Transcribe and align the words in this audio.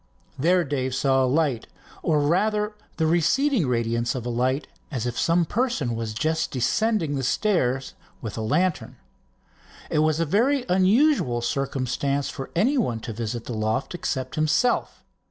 There 0.39 0.63
Dave 0.63 0.95
saw 0.95 1.23
a 1.23 1.27
light, 1.29 1.67
or 2.01 2.19
rather 2.21 2.73
the 2.97 3.05
receding 3.05 3.67
radiance 3.67 4.15
of 4.15 4.25
a 4.25 4.31
light, 4.31 4.65
as 4.89 5.05
if 5.05 5.15
some 5.19 5.45
person 5.45 5.95
was 5.95 6.15
just 6.15 6.49
descending 6.49 7.13
the 7.13 7.23
stairs 7.23 7.93
with 8.19 8.35
a 8.35 8.41
lantern. 8.41 8.95
It 9.91 9.99
was 9.99 10.19
a 10.19 10.25
very 10.25 10.65
unusual 10.67 11.41
circumstance 11.41 12.29
for 12.31 12.49
anybody 12.55 12.99
to 13.01 13.13
visit 13.13 13.45
the 13.45 13.53
loft 13.53 13.93
except 13.93 14.33
himself. 14.33 15.03